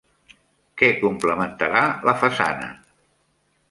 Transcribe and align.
Què 0.83 0.89
complementarà 1.03 1.85
la 2.11 2.19
façana? 2.25 2.75